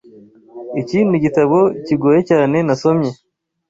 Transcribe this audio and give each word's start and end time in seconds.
Iki 0.81 0.99
nigitabo 1.09 1.57
kigoye 1.85 2.19
cyane 2.29 2.57
nasomye. 2.67 3.11